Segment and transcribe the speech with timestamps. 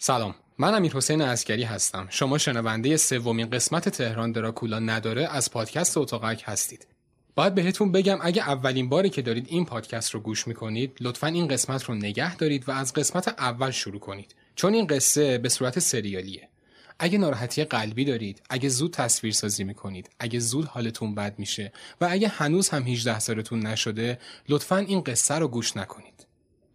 [0.00, 0.34] سلام.
[0.58, 2.06] من امیر حسین اسکری هستم.
[2.10, 6.86] شما شنونده سومین قسمت تهران دراکولا نداره از پادکست اتاقک هستید.
[7.34, 11.48] باید بهتون بگم اگه اولین باری که دارید این پادکست رو گوش می‌کنید لطفا این
[11.48, 14.34] قسمت رو نگه دارید و از قسمت اول شروع کنید.
[14.54, 16.48] چون این قصه به صورت سریالیه.
[16.98, 22.08] اگه ناراحتی قلبی دارید اگه زود تصویر سازی می‌کنید اگه زود حالتون بد میشه و
[22.10, 24.18] اگه هنوز هم 18 سالتون نشده
[24.48, 26.26] لطفا این قصه رو گوش نکنید.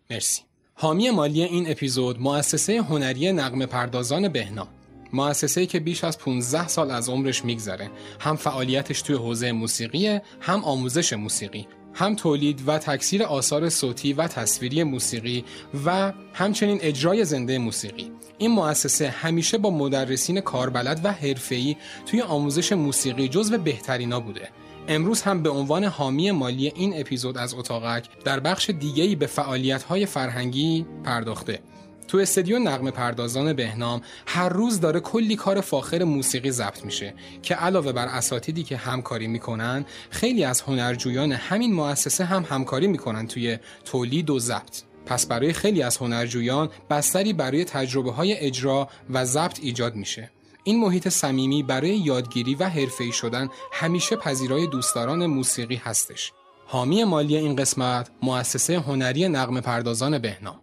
[0.09, 0.41] مرسی.
[0.75, 4.67] حامی مالی این اپیزود مؤسسه هنری نقم پردازان بهنا.
[5.13, 7.89] مؤسسه که بیش از 15 سال از عمرش میگذره.
[8.19, 14.27] هم فعالیتش توی حوزه موسیقی هم آموزش موسیقی هم تولید و تکثیر آثار صوتی و
[14.27, 15.45] تصویری موسیقی
[15.85, 18.11] و همچنین اجرای زنده موسیقی.
[18.37, 24.49] این مؤسسه همیشه با مدرسین کاربلد و حرفه‌ای توی آموزش موسیقی جزو بهترینا بوده.
[24.87, 30.05] امروز هم به عنوان حامی مالی این اپیزود از اتاقک در بخش دیگه‌ای به فعالیت‌های
[30.05, 31.59] فرهنگی پرداخته.
[32.07, 37.55] تو استدیو نقم پردازان بهنام هر روز داره کلی کار فاخر موسیقی ضبط میشه که
[37.55, 43.57] علاوه بر اساتیدی که همکاری می‌کنن خیلی از هنرجویان همین مؤسسه هم همکاری می‌کنن توی
[43.85, 44.81] تولید و ضبط.
[45.05, 50.31] پس برای خیلی از هنرجویان بستری برای تجربه های اجرا و ضبط ایجاد میشه.
[50.63, 56.31] این محیط صمیمی برای یادگیری و حرفه‌ای شدن همیشه پذیرای دوستداران موسیقی هستش.
[56.67, 60.59] حامی مالی این قسمت مؤسسه هنری نقم پردازان بهنام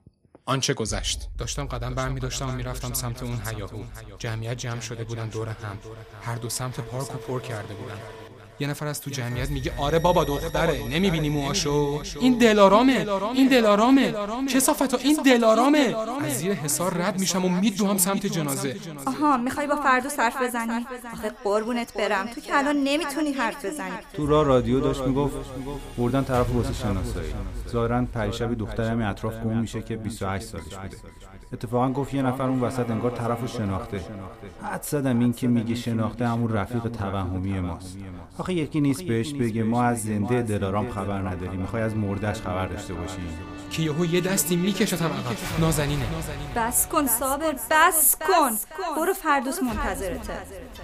[0.46, 1.28] آنچه گذشت.
[1.38, 3.82] داشتم قدم برمی داشتم و می‌رفتم سمت اون هیاهو
[4.18, 5.78] جمعیت جمع شده بودن دور هم.
[6.22, 7.98] هر دو سمت پارک و پر کرده بودن.
[8.60, 12.02] یه نفر از تو جمعیت میگه آره بابا دختره نمی‌بینی موهاشو.
[12.20, 13.06] این دلارامه.
[13.34, 14.14] این دلارامه.
[14.48, 15.94] کسافتا این دلارامه.
[16.24, 18.76] از زیر حسار رد میشم و میدوام سمت جنازه.
[19.06, 22.26] آها می‌خوای با فردوس حرف بزنی؟ آخه قربونت برم.
[22.26, 23.92] تو که الان نمی‌تونی حرف بزنی.
[24.14, 25.36] تو راه رادیو داشت می‌گفت
[25.98, 27.34] بردن طرف واسه شناسایی.
[27.68, 30.96] ظاهرا پریشبی دخترمی اطراف گم میشه که 28 سالش بوده.
[31.52, 34.00] اتفاقا گفت یه نفر اون وسط انگار طرفو شناخته.
[34.62, 37.96] حد زدم این که میگه شناخته همون رفیق توهمی ماست.
[38.38, 41.60] آخه یکی نیست بهش بگه ما از زنده دلارام خبر نداریم.
[41.60, 43.24] می‌خوای از مردش خبر داشته باشیم
[43.70, 45.60] که یهو یه دستی میکشتم عقب.
[45.60, 46.04] نازنینه.
[46.56, 48.50] بس کن صابر بس کن.
[48.96, 50.32] برو فردوس منتظرته.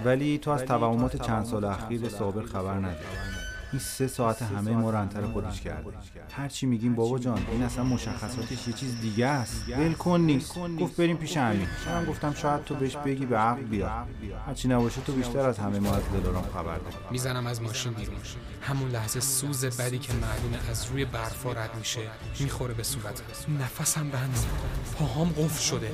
[0.05, 3.36] ولی تو از توهمات چند سال اخیر صابر خبر نداری.
[3.71, 5.91] این سه ساعت همه ما رو انتر خودش کرده.
[6.31, 9.65] هرچی میگیم بابا جان این اصلا مشخصاتش یه چیز دیگه است.
[9.69, 10.57] ول نیست.
[10.79, 14.05] گفت بریم پیش همین من گفتم شاید تو بهش بگی به عقل بیا
[14.45, 18.15] هرچی نباشه تو بیشتر از همه ما از دلارام خبر داری می‌زنم از ماشین بیرون.
[18.61, 21.99] همون لحظه سوز بدی که معلومه از روی برفا رد میشه
[22.39, 23.23] می‌خوره به صورتم
[23.59, 24.39] نفسم بند.
[24.99, 25.91] پاهام قفل شده.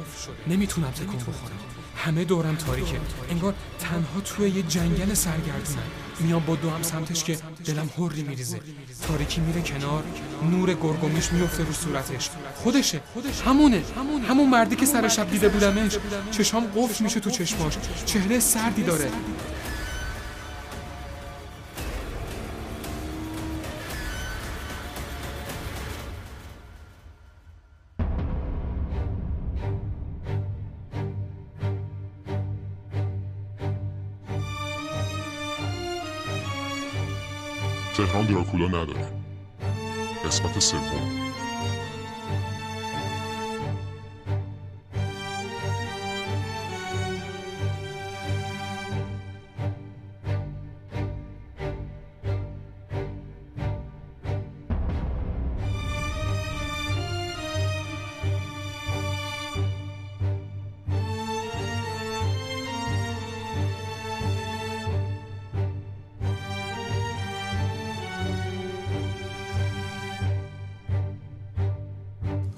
[0.47, 1.57] نمی‌تونم تکون بخورم.
[1.95, 2.99] همه دورم تاریکه.
[3.29, 5.83] انگار تنها توی یه جنگل سرگردونم
[6.19, 8.59] میام با دو هم سمتش که دلم هری میریزه.
[9.07, 10.03] تاریکی میره کنار
[10.51, 12.29] نور گرگومیش میفته رو صورتش.
[12.55, 13.01] خودشه
[13.45, 13.83] همونه.
[14.27, 15.97] همون مردی که سر شب دیده بودمش.
[16.31, 17.73] چشام قفل میشه تو چشماش.
[18.05, 19.09] چهره سردی داره.
[38.23, 39.07] دراکولا نداره
[40.25, 40.81] قسمت سوم.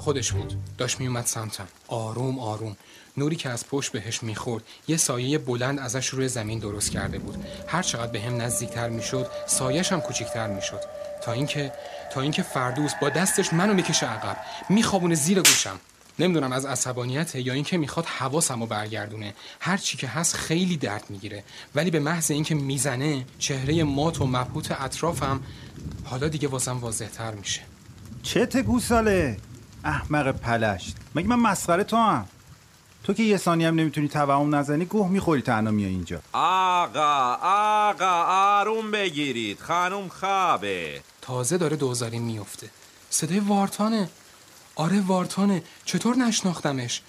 [0.06, 0.54] خودش بود.
[0.78, 1.68] داشت میومد سمتم.
[1.88, 2.78] آروم آروم.
[3.18, 7.46] نوری که از پشت بهش می‌خورد یه سایه بلند ازش روی زمین درست کرده بود.
[7.68, 10.80] هر چقدر به هم نزدیکتر می‌شد سایش هم کوچیکتر می‌شد.
[11.24, 11.72] تا اینکه
[12.14, 14.38] تا اینکه فردوس با دستش منو می‌کشه عقب.
[14.70, 15.80] میخوابونه زیر گوشم.
[16.20, 19.34] نمی‌دونم از عصبانیت یا اینکه می‌خواد حواسم رو برگردونه.
[19.60, 21.44] هر چی که هست خیلی درد می‌گیره.
[21.76, 25.42] ولی به محض اینکه می‌زنه چهره مات و مبهوت اطرافم
[26.04, 27.62] حالا دیگه واسم واضحتر میشه.
[28.24, 29.38] چته گوساله؟
[29.86, 30.96] احمق پلشت.
[31.16, 32.26] مگه من مسخره تو هم؟
[33.04, 36.22] تو که یه ثانی هم نمی‌تونی توهم نزنی گوه می‌خوری تنها میای اینجا.
[36.34, 41.02] آقا آقا آروم بگیرید خانم خوابه.
[41.22, 42.70] تازه داره دوزاری میفته.
[43.10, 44.10] صدای وارتانه.
[44.76, 45.64] آره وارتانه.
[45.86, 47.02] چطور نشناختمش؟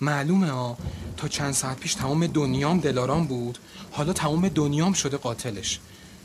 [0.00, 0.76] معلومه ها
[1.16, 3.58] تا چند ساعت پیش تمام دنیام دلارام بود.
[3.92, 5.80] حالا تمام دنیام شده قاتلش.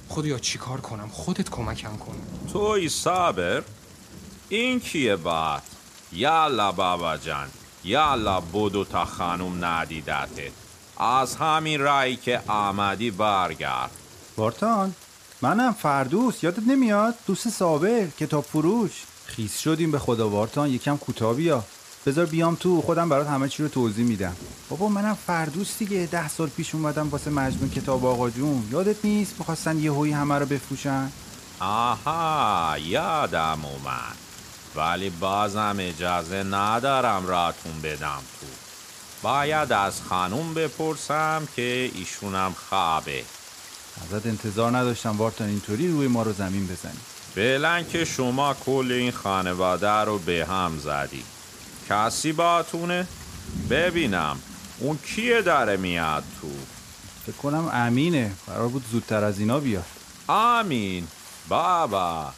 [0.10, 2.16] خودیا چیکار کنم؟ خودت کمکم کن.
[2.54, 3.64] توی صابر
[4.50, 5.64] این کیه بات؟
[6.14, 7.48] یالا بابا جان
[7.84, 10.52] یالا بدو تا خانوم ندیدتت
[10.98, 13.92] از همین رایی که آمدی برگرد.
[14.38, 14.96] وارتان
[15.42, 18.92] منم فردوس یادت نمیاد؟ دوست صابر کتاب فروش.
[19.26, 21.64] خیس شدیم به خدا وارتان یکم کوتاه بیا.
[22.06, 24.36] بذار بیام تو خودم برات همه چی رو توضیح میدم.
[24.70, 26.06] بابا منم فردوس دیگه.
[26.12, 28.68] ده سال پیش اومدم واسه مجموع کتاب آقا جون.
[28.72, 31.12] یادت نیست می‌خواستن یه هوی همه رو بفروشن؟
[31.60, 34.23] آها یادم اومد.
[34.76, 38.48] ولی بازم اجازه ندارم راتون بدم تو
[39.22, 43.24] باید از خانوم بپرسم که ایشونم خوابه.
[44.02, 47.00] ازت انتظار نداشتم وارتان اینطوری روی ما رو زمین بزنی.
[47.36, 51.24] فعلا که شما کل این خانواده رو به هم زدی.
[51.90, 53.08] کسی باتونه؟
[53.70, 54.40] ببینم.
[54.80, 56.48] اون کیه داره میاد تو؟
[57.26, 58.32] فکر کنم امینه.
[58.48, 59.86] قرار بود زودتر از اینا بیاد.
[60.28, 61.08] آمین.
[61.50, 62.34] بابا.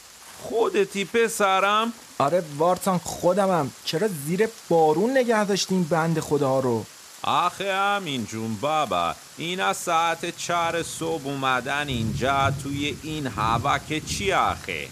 [0.49, 3.71] خودتی پسرم آره وارتان خودمم.
[3.85, 6.85] چرا زیر بارون نگه داشتین بند خدا رو؟
[7.23, 14.01] آخه امین جون بابا این از ساعت چهار صبح اومدن اینجا توی این هوا که
[14.01, 14.87] چی آخه؟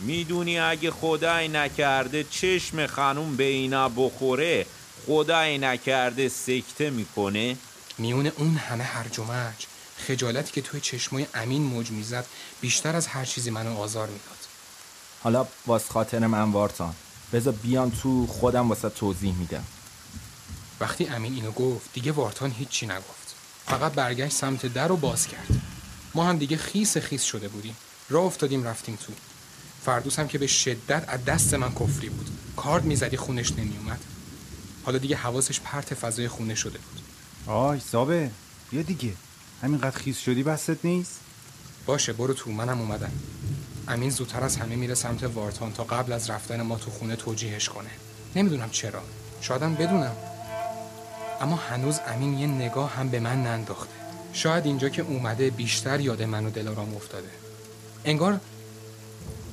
[0.00, 4.66] می‌دونی اگه خدای نکرده چشم خانوم به اینا بخوره
[5.06, 7.56] خدای نکرده سکته می‌کنه؟
[7.98, 9.66] میون اون همه هرج و مرج
[10.06, 12.26] خجالتی که توی چشمای امین موج می‌زد
[12.60, 14.35] بیشتر از هر چیزی منو آزار می‌داد.
[15.22, 16.94] حالا واس خاطر من وارتان.
[17.32, 19.64] بذار بیان تو خودم واسه توضیح میدم.
[20.80, 23.34] وقتی امین اینو گفت دیگه وارتان هیچی نگفت.
[23.66, 25.62] فقط برگشت سمت در رو باز کرد.
[26.14, 27.76] ما هم دیگه خیس خیس شده بودیم.
[28.08, 29.12] راه افتادیم رفتیم تو.
[29.84, 32.30] فردوس هم که به شدت از دست من کفری بود.
[32.56, 34.00] کارد می‌زدی خونش نمیومد
[34.84, 37.00] حالا دیگه حواسش پرت فضای خونه شده بود.
[37.46, 38.30] آی صابر
[38.70, 39.12] بیا دیگه.
[39.62, 41.20] همینقدر خیس شدی بست نیست؟
[41.86, 42.50] باشه برو تو.
[42.50, 43.12] منم اومدم.
[43.88, 47.68] امین زودتر از همه میره سمت وارتان تا قبل از رفتن ما تو خونه توجیهش
[47.68, 47.90] کنه.
[48.36, 49.02] نمی‌دونم چرا.
[49.40, 50.16] شایدم بدونم.
[51.40, 53.92] اما هنوز امین یه نگاه هم به من ننداخته.
[54.32, 57.28] شاید اینجا که اومده بیشتر یاد من و دلارام افتاده.
[58.04, 58.40] انگار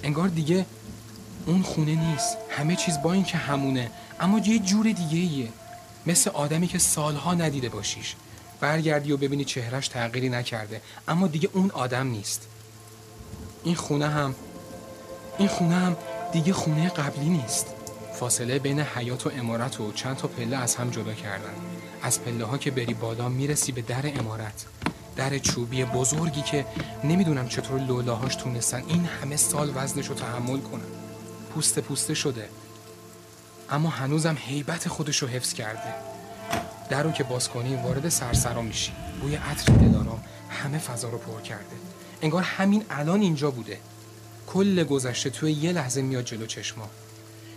[0.04, 0.66] انگار دیگه
[1.46, 2.38] اون خونه نیست.
[2.50, 3.92] همه چیز با این که همونه.
[4.20, 5.50] اما یه جور دیگه ایه
[6.06, 8.16] مثل آدمی که سالها ندیده باشیش.
[8.60, 10.82] برگردی و ببینی چهرش تغییری نکرده.
[11.08, 12.48] اما دیگه اون آدم نیست.
[13.64, 14.36] این خونه هم.
[15.38, 15.98] این خونه هم
[16.32, 17.66] دیگه خونه قبلی نیست.
[18.14, 21.54] فاصله بین حیات و امارت و چند تا پله از هم جدا کردن.
[22.02, 24.66] از پله ها که بری بالا می‌رسی به در امارت.
[25.16, 26.66] در چوبی بزرگی که
[27.04, 30.82] نمی‌دونم چطور لولاهاش تونستن این همه سال وزنش رو تحمل کنن.
[31.54, 32.50] پوست پوسته شده.
[33.70, 35.94] اما هنوزم هیبت خودش رو حفظ کرده.
[36.90, 38.92] در رو که باز کنی وارد سرسرا میشی.
[39.22, 41.76] بوی عطر دلارام همه فضا رو پر کرده.
[42.24, 43.78] انگار همین الان اینجا بوده.
[44.48, 46.90] کل گذشته توی یه لحظه میاد جلو چشما.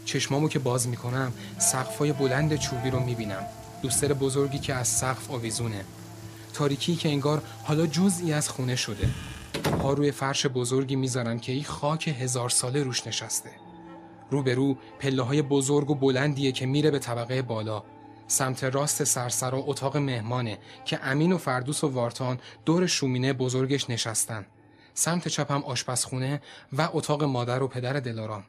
[0.05, 3.45] چشمامو که باز می‌کنم سقفای بلند چوبی رو می‌بینم.
[3.83, 5.85] دوستر بزرگی که از سقف آویزونه.
[6.55, 9.09] تاریکی که انگار حالا جزئی از خونه شده.
[9.63, 13.51] پا روی فرش بزرگی می‌ذارن که این خاک هزار ساله روش نشسته.
[14.31, 17.83] رو به رو پله های بزرگ و بلندیه که میره به طبقه بالا.
[18.29, 23.91] سمت راست سرسر و اتاق مهمانه که امین و فردوس و وارتان دور شومینه بزرگش
[23.91, 24.47] نشستن.
[24.99, 28.45] سمت چپم آشپزخونه و اتاق مادر و پدر دلارام.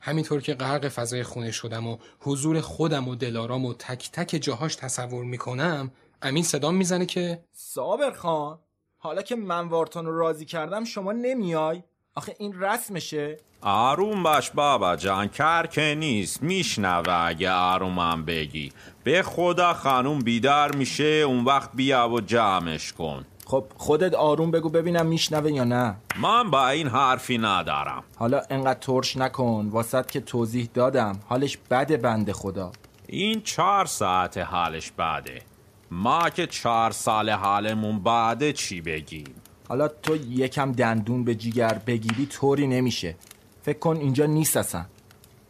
[0.00, 4.76] همینطور که غرق فضای خونه شدم و حضور خودم و دلارام و تک تک جاهاش
[4.76, 5.90] تصور می‌کنم
[6.22, 8.58] امین صدام می‌زنه که صابر خان
[8.98, 11.82] حالا که من وارتان رو راضی کردم شما نمیای؟
[12.14, 13.36] آخه این رسمشه.
[13.60, 16.42] آروم باش بابا جان کر که نیست.
[16.42, 18.72] میشنوه اگه آرومم بگی.
[19.04, 23.24] به خدا خانوم بیدار میشه اون وقت بیا و جمعش کن.
[23.46, 25.96] خب خودت آروم بگو ببینم میشنوه یا نه.
[26.20, 28.04] من با این حرفی ندارم.
[28.16, 31.20] حالا انقدر ترش نکن واسط که توضیح دادم.
[31.26, 32.72] حالش بده بنده خدا.
[33.06, 35.42] این چهار ساعت حالش بعده
[35.90, 39.34] ما که چهار سال حالمون بعده چی بگیم؟
[39.68, 43.16] حالا تو یکم دندون به جیگر بگیری طوری نمیشه.
[43.62, 44.84] فکر کن اینجا نیست اصلا.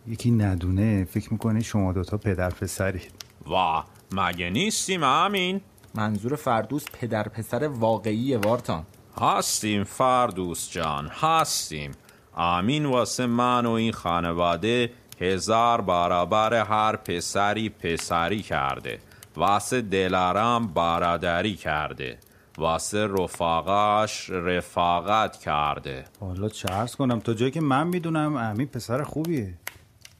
[0.07, 3.11] یکی ندونه فکر می‌کنه شما دوتا پدر پسرید.
[3.51, 3.83] و
[4.13, 5.61] مگه نیستیم امین
[5.95, 8.87] منظور فردوس پدر پسر واقعی وارتان.
[9.21, 11.93] هستیم فردوس جان هستیم.
[12.37, 18.99] امین واسه من و این خانواده هزار برابر هر پسری پسری کرده.
[19.37, 22.19] واسه دلارم برادری کرده.
[22.59, 26.05] واسه رفاقاش رفاقت کرده.
[26.21, 29.55] حالا چه عرض کنم تا جایی که من می‌دونم امین پسر خوبیه.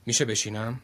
[0.07, 0.81] میشه بشینم؟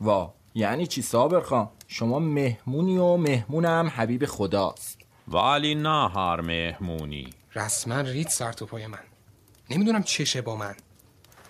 [0.00, 0.34] وا.
[0.54, 4.98] یعنی چی صابر خان؟ شما مهمونی و مهمونم حبیب خداست.
[5.28, 7.30] ولی نه هر مهمونی.
[7.54, 8.98] رسما رید سر تو پای من.
[9.70, 10.74] نمی‌دونم چشه با من.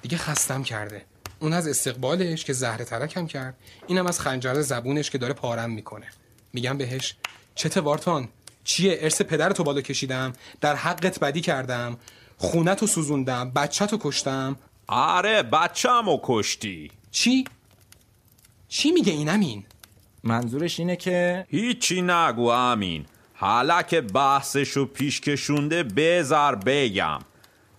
[0.02, 1.04] دیگه خستم کرده.
[1.40, 3.54] اون از استقبالش که زهر ترکم کرد.
[3.86, 6.06] اینم از خنجر زبونش که داره پارم می‌کنه.
[6.52, 7.16] میگم بهش
[7.54, 8.28] چته وارتان
[8.64, 10.32] چیه؟ ارث پدرتو بالا کشیدم.
[10.60, 11.96] در حقت بدی کردم.
[12.38, 13.50] خونتو سوزوندم.
[13.50, 14.56] بچهتو کشتم.
[14.86, 16.90] آره بچه‌مو کشتی.
[17.10, 17.44] چی؟
[18.74, 19.64] چی میگه این امین؟
[20.24, 23.06] منظورش اینه که هیچی نگو امین.
[23.34, 27.18] حالا که بحثشو پیش کشونده بذار بگم.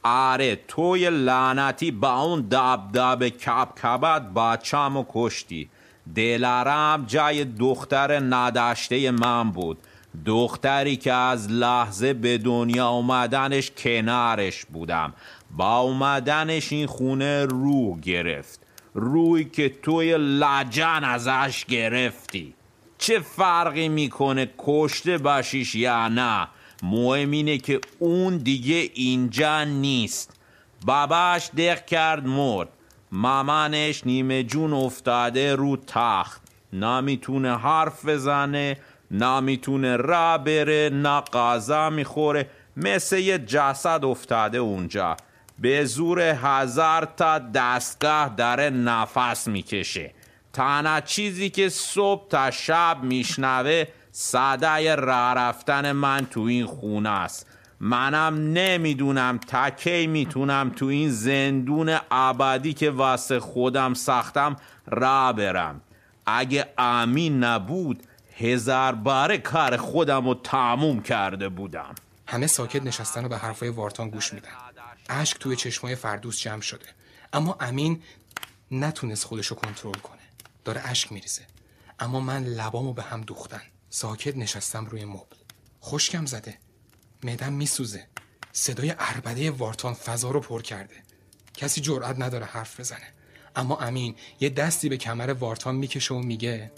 [0.04, 5.70] آره توی لعنتی با اون دبدب کب کبت بچه‌مو کشتی.
[6.16, 9.78] دلارم جای دختر نداشته من بود.
[10.26, 15.14] دختری که از لحظه به دنیا اومدنش کنارش بودم.
[15.58, 18.63] با اومدنش این خونه روح گرفت.
[18.94, 22.54] روی که توی لجن ازش گرفتی.
[22.98, 26.48] چه فرقی می‌کنه کشته باشیش یا نه؟
[26.84, 30.40] مهم اینه که اون دیگه اینجا نیست.
[30.86, 32.70] باباش دق کرد مرد.
[33.12, 36.42] مامانش نیمه جون افتاده رو تخت.
[36.74, 38.78] نمی‌تونه حرف بزنه
[39.12, 42.50] نمی‌تونه را بره نه غذا می‌خوره.
[42.78, 45.18] مثل یه جسد افتاده اونجا.
[45.60, 50.14] به زور هزار تا دستگاه داره نفس می‌کشه.
[50.54, 57.48] تنها چیزی که صبح تا شب میشنوه صدای راه رفتن من تو این خونه است.
[57.80, 64.56] منم نمی‌دونم تا کی می‌تونم تو این زندون ابدی که واسه خودم ساختم
[64.88, 65.82] را برم.
[66.26, 68.04] اگه امین نبود
[68.38, 71.96] هزار باره کار خودم رو تموم کرده بودم.
[72.28, 74.50] همه ساکت نشستن و به حرفای وارتان گوش میدن.
[75.10, 76.86] اشک توی چشمای فردوس جمع شده.
[77.34, 78.04] اما امین
[78.72, 80.22] نتونست خودشو کنترل کنه.
[80.66, 81.42] داره اشک میریزه.
[82.00, 83.62] اما من لبامو به هم دوختن.
[83.90, 85.36] ساکت نشستم روی مبل.
[85.84, 86.58] خشکم زده.
[87.24, 88.08] معدم میسوزه.
[88.52, 90.96] صدای اربده وارتان فضا رو پر کرده.
[91.54, 93.14] کسی جرأت نداره حرف بزنه.
[93.56, 96.72] اما امین یه دستی به کمر وارتان می‌کشه و میگه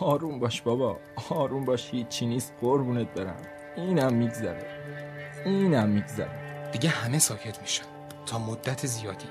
[0.00, 0.98] آروم باش بابا.
[1.28, 2.52] آروم باش هیچی نیست.
[2.60, 3.42] قربونت برم.
[3.76, 5.42] اینم میگذره.
[5.44, 6.41] اینم میگذره.
[6.72, 7.84] دیگه همه ساکت میشن.
[8.26, 9.26] تا مدت زیادی.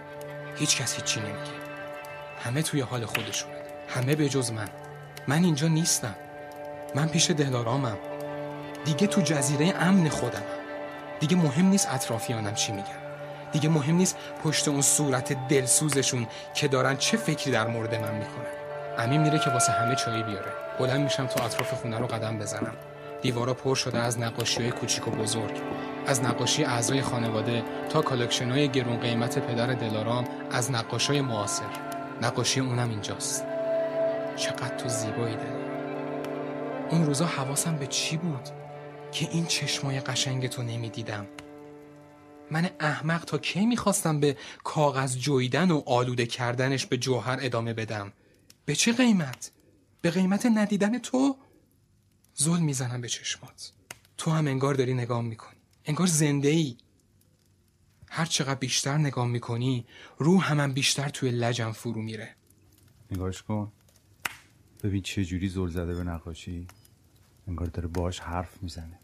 [0.56, 1.52] هیچ کس هیچی نمیگه.
[2.44, 3.54] همه توی حال خودشونه.
[3.88, 4.70] همه به جز من.
[5.28, 6.16] من اینجا نیستم.
[6.96, 7.98] من پیش دلارامم.
[8.86, 10.44] دیگه تو جزیره امن خودمم.
[11.20, 13.02] دیگه مهم نیست اطرافیانم چی میگن.
[13.52, 18.46] دیگه مهم نیست پشت اون صورت دلسوزشون که دارن چه فکری در مورد من می‌کنن.
[18.98, 20.52] امین میره که واسه همه چایی بیاره.
[20.80, 22.74] بلند میشم تا اطراف خونه رو قدم بزنم.
[23.22, 25.62] دیوارا پر شده از نقاشی های کوچیک و بزرگ.
[26.08, 31.70] از نقاشی اعضای خانواده تا collection های گرون قیمت پدر دلارام از نقاش های معاصر.
[32.22, 33.46] نقاشی اونم اینجاست.
[34.36, 35.62] چقدر تو زیبایی داری
[36.90, 38.50] اون روزا حواسم به چی بود
[39.12, 41.28] که این چشمای قشنگ تو نمی‌دیدم؟
[42.52, 48.14] من احمق تا کی می‌خواستم به کاغذ جویدن و آلوده کردنش به جوهر ادامه بدم؟
[48.66, 49.52] به چه قیمت؟
[50.02, 51.36] به قیمت ندیدن تو؟
[52.42, 53.72] ظلم می‌زنم به چشمات.
[54.18, 55.61] تو هم انگار داری نگاه می‌کنی.
[55.86, 56.76] انگار زنده ای
[58.10, 59.86] هر چقدر بیشتر نگاه می‌کنی
[60.18, 62.36] روح هم, بیشتر توی لجم فرو میره.
[63.12, 63.72] نگاهش کن.
[64.84, 66.68] ببین چه جوری زل زده به نقاشی.
[67.48, 69.00] انگار داره باش حرف می‌زنه.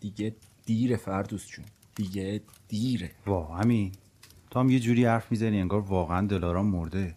[0.00, 1.64] دیگه دیر فردوس جون.
[1.94, 3.92] دیگه دیره وا همین.
[4.50, 7.14] تو هم یه جوری حرف می‌زنی انگار واقعا دلارام مرده.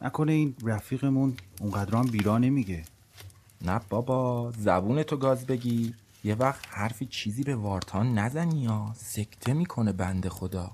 [0.00, 2.84] نکنه این رفیقمون اونقدر هم بیرا نمیگه.
[3.62, 5.94] نه بابا زبون تو گاز بگیر.
[6.24, 10.70] یه وقت حرفی چیزی به وارتان نزنی یا سکته می‌کنه بنده خدا.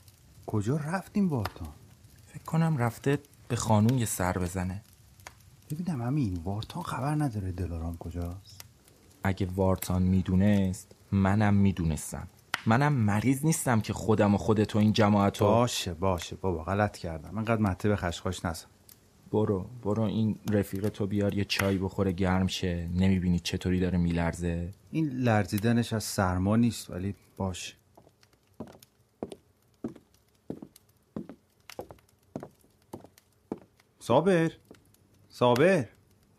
[0.46, 1.68] کجا رفتیم وارتان؟
[2.26, 4.82] فکر کنم رفته به خانوم یه سر بزنه.
[5.70, 8.60] ببینم همین وارتان خبر نداره دلارام کجاست؟
[9.24, 12.28] اگه وارتان می‌دونست منم می‌دونستم.
[12.66, 17.38] منم مریض نیستم که خودم و خودتو این جماعت باشه باشه بابا غلط کردم.
[17.38, 18.66] انقدر مته به خشخاش نزن.
[19.32, 22.88] برو برو این رفیق تو بیار یه چای بخوره گرم شه.
[22.94, 27.76] نمی‌بینی چطوری داره میلرزه؟ این لرزیدنش از سرما نیست ولی باش.
[33.98, 34.50] صابر؟
[35.28, 35.88] صابر؟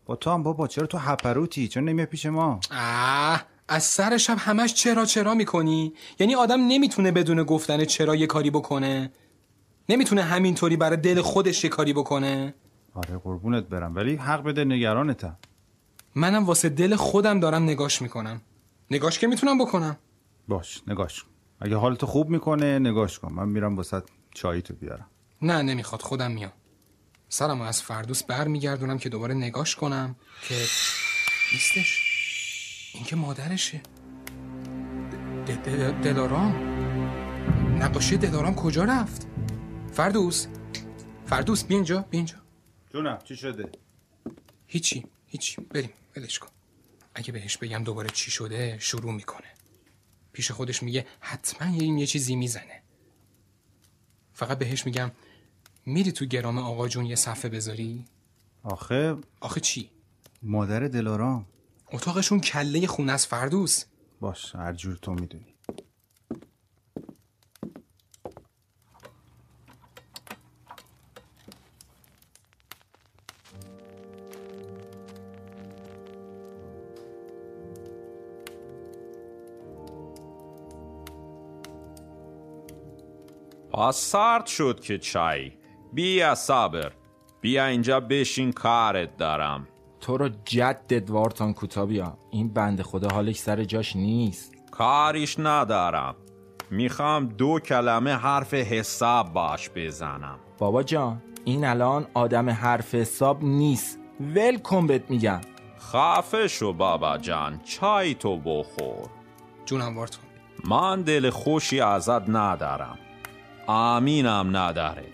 [0.05, 4.35] با تو هم بابا چرا تو هپروتی؟ چرا نمیه پیش ما؟ آه از سر شب
[4.39, 9.11] همش چرا چرا می‌کنی؟ یعنی آدم نمی‌تونه بدون گفتن چرا یه کاری بکنه.
[9.89, 12.53] نمی‌تونه همینطوری برای دل خودش یه کاری بکنه.
[12.93, 13.95] آره قربونت برم.
[13.95, 15.37] ولی حق بده نگرانتم
[16.15, 18.41] منم واسه دل خودم دارم نگاش می‌کنم.
[18.91, 19.97] نگاش که می‌تونم بکنم.
[20.47, 21.25] باش نگاش
[21.59, 23.33] اگه حالتو خوب می‌کنه نگاش کن.
[23.33, 25.07] من میرم واسه چایی تو بیارم.
[25.41, 26.01] نه نمی‌خواد.
[26.01, 26.51] خودم میام.
[27.29, 30.15] سرمو از فردوس بر میگردونم که دوباره نگاش کنم
[30.47, 30.55] که
[31.53, 32.11] نیستش.
[32.95, 33.81] این که مادرشه.
[36.03, 36.55] دلارام.
[37.79, 39.27] نقاشی دلارام کجا رفت؟
[39.93, 40.47] فردوس.
[41.25, 42.40] فردوس بیا اینجا بیا اینجا.
[42.93, 43.71] جونم چی شده؟
[44.67, 45.61] هیچی هیچی.
[45.61, 46.49] بریم ولش کن.
[47.15, 49.47] اگه بهش بگم دوباره چی شده شروع می‌کنه.
[50.33, 52.81] پیش خودش میگه حتما یه این یه چیزی می‌زنه.
[54.33, 55.11] فقط بهش میگم
[55.85, 58.05] میری تو گرام آقا جون یه صفحه بذاری؟
[58.63, 59.89] آخه آخه چی؟
[60.43, 61.45] مادر دلارام.
[61.91, 63.85] اتاقشون کله خونه از فردوس.
[64.19, 65.50] باش هر جور تو می‌دونی.
[83.89, 85.51] سرد شد که چای.
[85.93, 86.91] بیا صبر
[87.41, 89.67] بیا اینجا بشین کارت دارم.
[89.99, 92.17] تو رو جدت وارتان کوتا بیا.
[92.31, 94.55] این بند خدا حالش سر جاش نیست.
[94.71, 96.15] کاریش ندارم.
[96.71, 100.39] می‌خوام دو کلمه حرف حساب باش بزنم.
[100.57, 103.99] بابا جان این الان آدم حرف حساب نیست.
[104.19, 105.41] ول کن بهت میگم.
[105.79, 107.61] خفه شو بابا جان.
[107.63, 109.09] چای تو بخور.
[109.65, 110.23] جونم وارتون
[110.65, 112.99] من دل خوشی ازت ندارم.
[113.67, 115.05] آمینم نداره.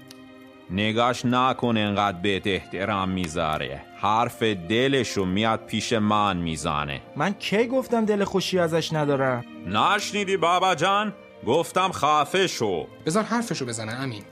[0.69, 3.81] نگاش نکن انقدر بهت احترام می‌ذاره.
[4.01, 7.01] حرف دلشو میاد پیش من می‌زنه.
[7.15, 11.13] من کی گفتم دل خوشی ازش ندارم نشنیدی بابا جان؟
[11.47, 12.87] گفتم خفه شو.
[13.05, 14.23] بذار حرفشو بزنه امین.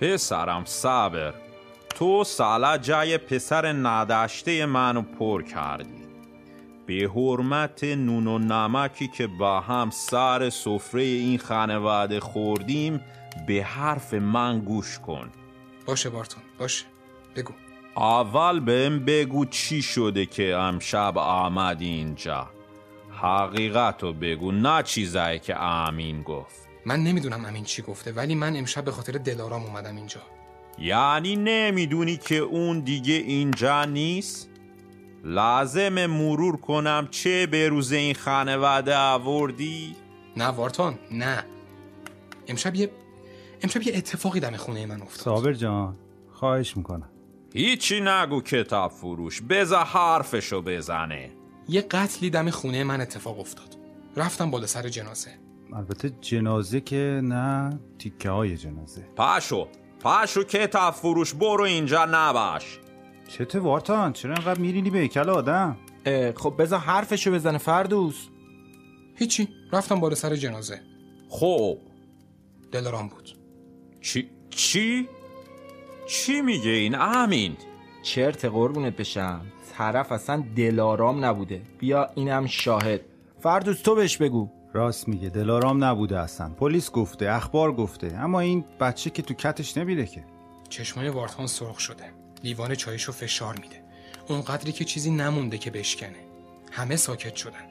[0.00, 1.34] پسرم صبر.
[1.94, 6.04] تو سالا جای پسر نداشته منو پر کردی.
[6.86, 13.00] به حرمت نون و نمکی که با هم سر سفره این خانواده خوردیم
[13.46, 15.30] به حرف من گوش کن.
[15.86, 16.84] باشه بارتون باشه.
[17.36, 17.52] بگو.
[17.96, 22.50] اول بهم بگو چی شده که امشب آمدی اینجا.
[23.10, 26.68] حقیقتو بگو نه چیزایی که امین گفت.
[26.86, 30.20] من نمی‌دونم امین چی گفته ولی من امشب به خاطر دلارام اومدم اینجا.
[30.78, 34.50] یعنی نمی‌دونی که اون دیگه اینجا نیست؟
[35.24, 39.96] لازم مرور کنم چه به روز این خانواده آوردی؟
[40.36, 41.44] نه وارتان نه.
[42.48, 42.90] امشب یه
[43.64, 45.24] امشب یه اتفاقی دم خونه من افتاد.
[45.24, 45.96] صابر جان
[46.32, 47.10] خواهش می‌کنم.
[47.54, 51.30] هیچی نگو کتاب فروش بزا حرفشو بزنه.
[51.68, 53.76] یه قتلی دم خونه من اتفاق افتاد.
[54.16, 55.30] رفتم بالا سر جنازه.
[55.72, 59.02] البته جنازه که نه تیکه های جنازه.
[59.16, 59.68] پاشو
[60.00, 62.78] پاشو کتاب فروش برو اینجا نباش.
[63.28, 65.76] چته وارتان؟ چرا انقدر میرینی به هیکل آدم؟
[66.36, 68.28] خب بذار حرفشو بزنه فردوس.
[69.14, 70.80] هیچی رفتم بالا سر جنازه.
[71.28, 71.78] خب.
[72.72, 73.43] دلارام بود.
[74.04, 75.08] چی؟ چی؟
[76.08, 77.56] چی میگه این امین؟
[78.02, 79.40] چرت قربونت بشم.
[79.72, 81.62] طرف اصلا دلارام نبوده.
[81.78, 83.00] بیا اینم شاهد.
[83.40, 84.50] فردوس تو بهش بگو.
[84.72, 85.28] راست میگه.
[85.28, 86.48] دلارام نبوده اصلا.
[86.48, 88.16] پلیس گفته اخبار گفته.
[88.16, 90.24] اما این بچه که تو کتش نمیره که.
[90.68, 92.04] چشمای وارتان سرخ شده.
[92.42, 93.82] لیوان چایشو فشار میده.
[94.28, 96.24] اونقدری که چیزی نمونده که بشکنه.
[96.72, 97.64] همه ساکت شدن.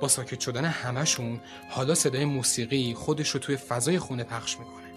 [0.00, 4.87] با ساکت شدن همهشون حالا صدای موسیقی خودش رو توی فضای خونه پخش می‌کنه.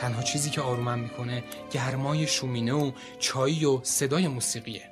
[0.00, 4.82] تنها چیزی که آرومم می‌کنه گرمای شومینه و چایی و صدای موسیقیه.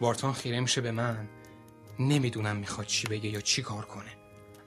[0.00, 1.28] وارتان خیره میشه به من.
[1.98, 4.10] نمی‌دونم می‌خواد چی بگه یا چی کار کنه.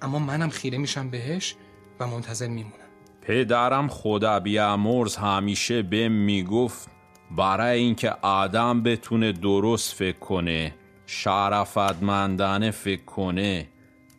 [0.01, 1.55] اما منم خیره میشم بهش
[1.99, 2.75] و منتظر میمونم.
[3.21, 6.94] پدرم خدا بیامرز همیشه به می‌گفت
[7.31, 13.67] برای اینکه آدم بتونه درست فکر کنه شرفتمندانه فکر کنه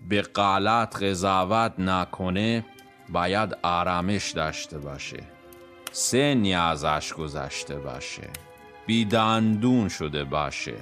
[0.08, 2.64] به غلط قضاوت نکنه
[3.08, 5.22] باید آرامش داشته باشه.
[5.92, 8.30] سنی ازش گذشته باشه.
[8.86, 10.74] بی دندون شده باشه.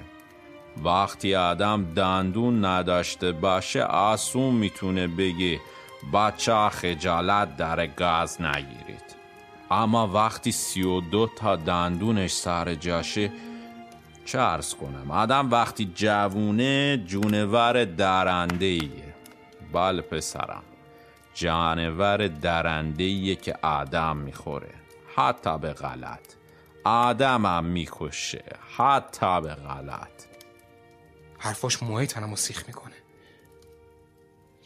[0.84, 5.60] وقتی آدم دندون نداشته باشه آسون می‌تونه بگه
[6.12, 9.23] بچه خجالت در گاز نگیرید.
[9.70, 13.32] اما وقتی سی و دو تا دندونش سر جاشه
[14.34, 15.10] ارز کنم.
[15.10, 19.14] آدم وقتی جوونه جونور درنده ایه
[19.72, 20.62] بله پسرم.
[21.34, 24.74] جانور درنده ایه که آدم می‌خوره.
[25.16, 26.34] حتی به غلط.
[26.84, 28.44] آدم هم می‌کشه.
[28.76, 30.24] حتی به غلط.
[31.38, 32.94] حرفاش موهای تنمو سیخ می‌کنه.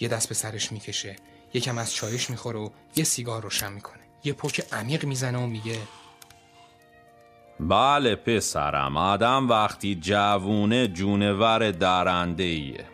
[0.01, 1.17] یه دست به سرش می‌کشه
[1.55, 4.08] یکم از چایش می‌خوره و یه سیگار روشن می‌کنه.
[4.25, 5.79] یه پک عمیق می‌زنه و میگه
[7.61, 12.85] بله پسرم آدم وقتی جوونه جونور درنده ایه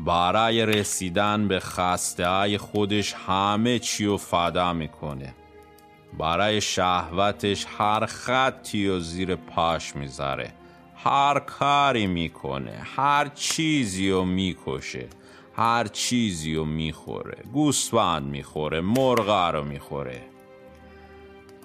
[0.00, 5.34] برای رسیدن به خسته های خودش همه چی رو فدا می‌کنه.
[6.18, 10.52] برای شهوتش هر خطی و زیر پاش می‌ذاره.
[10.96, 15.06] هر کاری می‌کنه هر چیزی رو می‌کشه.
[15.56, 20.22] هر چیزی رو می‌خوره گوسفند می‌خوره مرغا رو می‌خوره.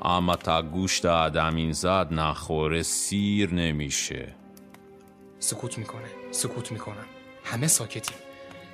[0.02, 4.36] اما تا گوشت آدمین زاد نخوره سیر نمیشه.
[5.40, 7.06] سکوت می‌کنه سکوت می‌کنم
[7.44, 8.18] همه ساکتیم.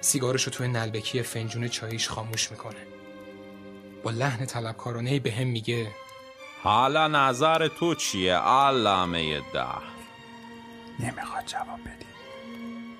[0.01, 2.75] سیگارشو توی نلبکی فنجون چاییش خاموش می‌کنه.
[4.03, 5.87] با لحن طلبکارانه به هم میگه
[6.63, 9.65] حالا نظر تو چیه؟ علامه ده.
[10.99, 12.14] نمی‌خواد جواب بدی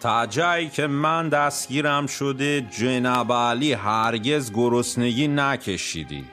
[0.06, 0.28] تا
[0.68, 6.24] که من دستگیرم شده جناب علی هرگز گرسنگی نکشیدی.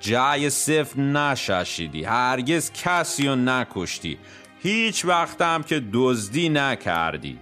[0.00, 4.18] جای صفر نششیدی هرگز کسی رو نکشتی.
[4.62, 7.38] هیچ وقتم که دزدی نکردی.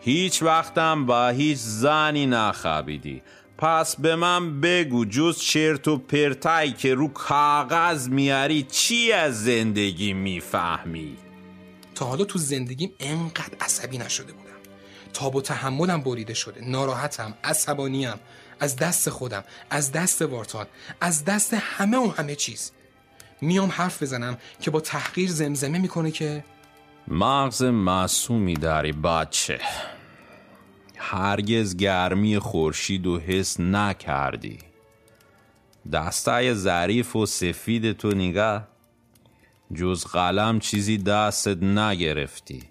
[0.00, 3.22] هیچ وقتم با هیچ زنی نخوابیدی.
[3.58, 10.12] پس به من بگو جز چرت و پرتایی که رو کاغذ میاری چی از زندگی
[10.12, 11.16] می‌فهمی؟
[11.94, 14.59] تا حالا تو زندگیم انقدر عصبی نشده بودم.
[15.12, 16.60] تاب و تحملم بریده شده.
[16.64, 18.14] ناراحتم عصبانیم.
[18.60, 20.66] از دست خودم از دست وارتان
[21.00, 22.72] از دست همه و همه چیز.
[23.40, 26.44] میام حرف بزنم که با تحقیر زمزمه می‌کنه که
[27.08, 29.60] مغز معصومی داری بچه.
[30.96, 34.58] هرگز گرمی خورشید و حس نکردی.
[35.92, 38.68] دستای ظریف و سفید تو نگاه
[39.74, 42.69] جز قلم چیزی دستت نگرفتی.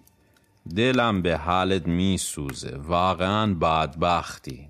[0.76, 2.78] دلم به حالت میسوزه.
[2.78, 4.70] واقعا بدبختی.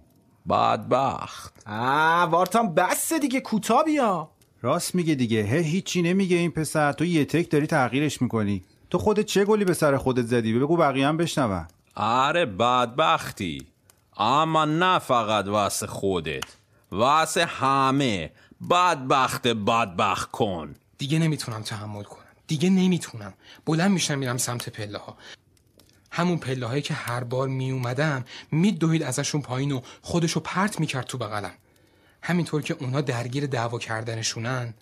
[0.49, 1.63] بدبخت.
[1.67, 4.29] آه وارتان بس دیگه کوتا بیا
[4.61, 5.41] راست میگه دیگه.
[5.41, 6.91] هی هیچی نمیگه این پسر.
[6.91, 8.63] تو یه تک داری تغییرش می‌کنی.
[8.89, 11.67] تو خودت چه گلی به سر خودت زدی؟ بگو بقیه هم بشنون.
[11.95, 13.67] آره بدبختی.
[14.17, 16.43] اما نه فقط واسه خودت.
[16.91, 18.31] واسه همه.
[18.71, 20.75] بدبخت بدبخت کن.
[20.97, 22.23] دیگه نمی‌تونم تحمل کنم.
[22.47, 23.33] دیگه نمی‌تونم.
[23.65, 25.17] بلند میشم میرم سمت پله ها
[26.11, 31.05] همون پله هایی که هر بار می اومدم میدوید ازشون پایین و خودشو پرت می‌کرد
[31.05, 31.53] تو بغلم.
[32.21, 34.73] همینطور که اونا درگیر دعوا کردنشونن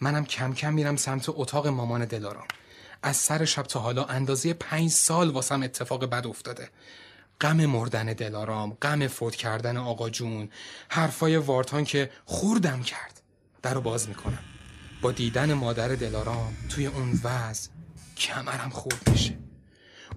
[0.00, 2.46] منم کم کم میرم سمت اتاق مامان دلارام.
[3.02, 6.68] از سر شب تا حالا اندازه پنج سال واسم اتفاق بد افتاده.
[7.40, 10.48] غم مردن دلارام غم فوت کردن آقا جون
[10.88, 13.22] حرفای وارتان که خوردم کرد.
[13.62, 14.44] در رو باز می‌کنم.
[15.02, 17.70] با دیدن مادر دلارام توی اون وضع
[18.16, 19.39] کمرم خورد میشه.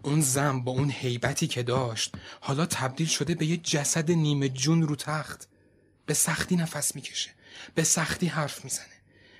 [0.03, 4.81] اون زن با اون هیبتی که داشت حالا تبدیل شده به یه جسد نیمه جون
[4.81, 5.47] رو تخت.
[6.05, 7.29] به سختی نفس می‌کشه
[7.75, 8.85] به سختی حرف می‌زنه.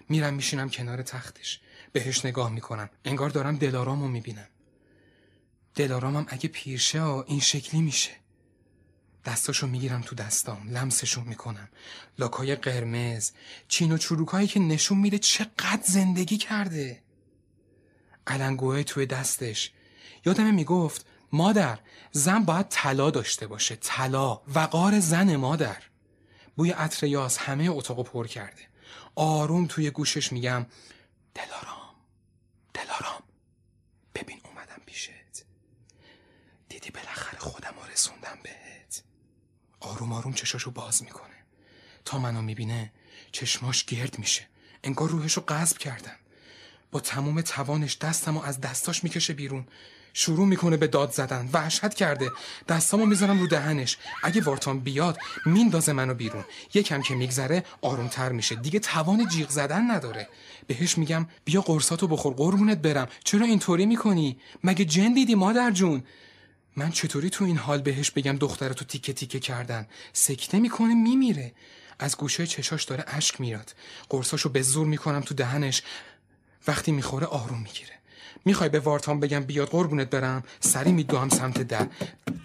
[0.09, 1.59] میرم میشینم کنار تختش.
[1.91, 2.89] بهش نگاه می‌کنم.
[3.05, 4.47] انگار دارم دلارامو می‌بینم.
[5.75, 8.11] دلارامم اگه پیرشه ها این شکلی میشه.
[9.25, 11.69] دستاشو می‌گیرم تو دستام لمسشون می‌کنم.
[12.19, 13.31] لاکای قرمز.
[13.67, 17.03] چین و چروکایی که نشون میده چقدر زندگی کرده.
[18.27, 19.71] علنگوهای توی دستش.
[20.25, 21.79] یادم می‌گفت مادر
[22.11, 25.83] زن باید طلا داشته باشه طلا وقار زن مادر.
[26.55, 28.67] بوی عطر یاس همه اتاقو پر کرده.
[29.15, 30.65] آروم توی گوشش میگم
[31.35, 31.95] دلارام
[32.73, 33.23] دلارام.
[34.15, 35.45] ببین اومدم پیشت.
[36.69, 39.03] دیدی بالاخره خودم رسوندم بهت.
[39.79, 41.45] آروم آروم چشاشو باز می‌کنه.
[42.05, 42.93] تا منو می‌بینه
[43.31, 44.47] چشماش گرد میشه.
[44.83, 46.15] انگار روحشو قذب کردم.
[46.93, 49.65] با تمام توانش دستمو از دستاش می‌کشه بیرون.
[50.13, 51.49] شروع می‌کنه به داد زدن.
[51.53, 52.31] وحشت کرده.
[52.67, 53.97] دستامو می‌ذارم رو دهنش.
[54.23, 56.43] اگه وارتان بیاد میندازه منو بیرون.
[56.73, 58.55] یکم که میگذره آرومتر میشه.
[58.55, 60.27] دیگه توان جیغ زدن نداره.
[60.67, 62.33] بهش میگم بیا قرصاتو بخور.
[62.33, 63.07] قربونت برم.
[63.23, 66.03] چرا اینطوری می‌کنی؟ مگه جن دیدی مادر جون؟
[66.75, 71.53] من چطوری تو این حال بهش بگم دخترتو تیکه تیکه کردن؟ سکته می‌کنه میمیره.
[71.99, 73.75] از گوشه چشاش داره اشک میاد.
[74.09, 75.81] قرصاشو به زور می‌کنم تو دهنش.
[76.67, 77.93] وقتی می‌خوره آروم می‌گیره.
[78.45, 81.87] می‌خوای به وارتان بگم بیاد قربونت برم؟ سری میدوام سمت در.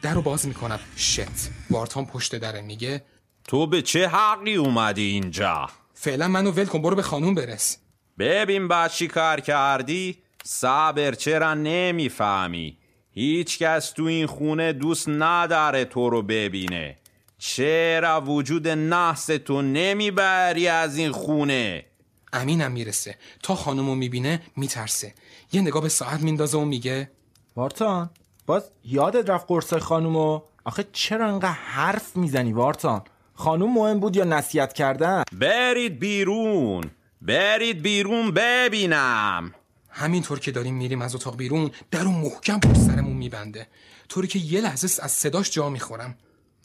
[0.03, 0.81] در رو باز می‌کنم.
[0.97, 1.29] شت.
[1.71, 3.03] وارتان پشت دره میگه
[3.45, 7.79] تو به چه حقی اومدی اینجا؟ فعلا منو ول کن برو به خانوم برس.
[8.19, 12.79] ببین با چی کار کردی؟ صبر چرا نمی‌فهمی؟
[13.11, 16.99] هیچ کس تو این خونه دوست نداره تو رو ببینه.
[17.39, 21.85] چرا وجود نحس تو نمی‌بری از این خونه؟
[22.33, 23.17] امینم می‌رسه.
[23.43, 25.15] تا خانومو می‌بینه میترسه.
[25.53, 27.11] یه نگاه به ساعت میندازه و میگه
[27.57, 28.11] وارتان
[28.47, 33.03] باز یادت رفت قرصای خانومو؟ آخه چرا انقدر حرف می‌زنی وارتان؟
[33.35, 36.85] خانوم مهم بود یا نصیحت کردن؟ برید بیرون.
[37.23, 39.55] برید بیرون ببینم.
[39.91, 43.67] همینطور که داریم میریم از اتاق بیرون در اون محکم پشت سرمون میبنده.
[44.09, 46.15] طوری که یه لحظه از صداش جا می‌خورم.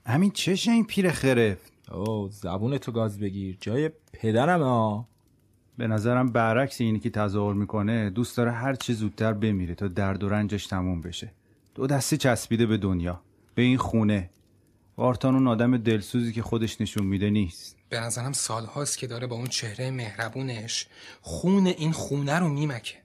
[0.06, 3.58] همین چشه این پیر خرفت او زبون تو گاز بگیر.
[3.62, 5.08] جای پدرم ها.
[5.78, 10.24] به نظرم برعکس اینی که تظاهر می‌کنه دوست داره هر چی زودتر بمیره تا درد
[10.24, 11.32] و رنجش تموم بشه.
[11.76, 13.22] دو دستی چسبیده به دنیا
[13.56, 14.30] به این خونه.
[14.98, 17.78] وارتان اون آدم دلسوزی که خودش نشون میده نیست.
[17.90, 20.88] به نظرم سالهاست که داره با اون چهره مهربونش
[21.22, 22.96] خون این خونه رو میمکه.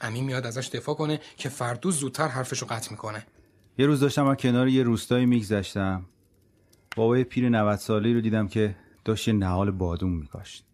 [0.00, 3.26] امین میاد ازش دفاع کنه که فردوس زودتر حرفشو قطع می‌کنه.
[3.78, 6.04] یه روز داشتم از کنار یه روستایی میگذشتم.
[6.96, 10.64] بابای پیر 90 ساله رو دیدم که داشت یه نهال بادوم میکاشت.